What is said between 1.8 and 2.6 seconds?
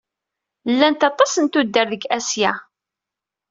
deg Asya.